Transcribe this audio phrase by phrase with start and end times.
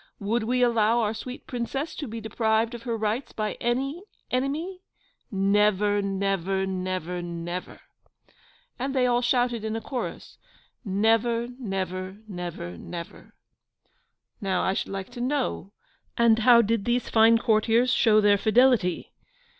[0.19, 4.81] Would we allow our sweet Princess to be deprived of her rights by any enemy?
[5.29, 7.81] Never, never, never, never!'
[8.79, 10.39] And they all shouted in a chorus,
[10.83, 13.35] 'Never, never, never, never!'
[14.41, 15.71] Now, I should like to know,
[16.17, 19.13] and how did these fine courtiers show their fidelity?